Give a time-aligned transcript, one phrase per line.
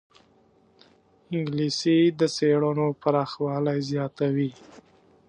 [1.37, 4.51] انګلیسي د څېړنو پراخوالی زیاتوي